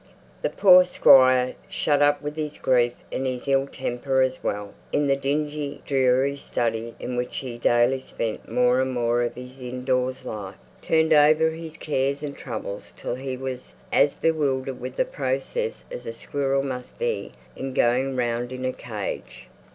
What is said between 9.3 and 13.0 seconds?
his indoors life, turned over his cares and troubles